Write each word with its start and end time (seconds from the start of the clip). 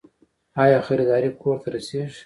آیا 0.63 0.79
خریداري 0.87 1.29
کور 1.41 1.57
ته 1.63 1.67
رسیږي؟ 1.75 2.17